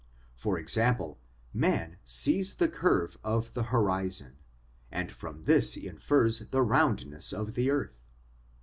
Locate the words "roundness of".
6.63-7.53